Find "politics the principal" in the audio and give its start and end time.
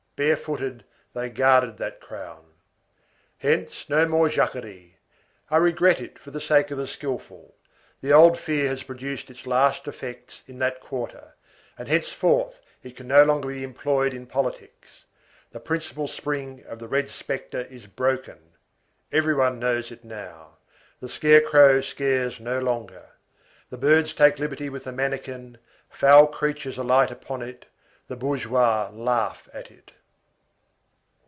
14.27-16.07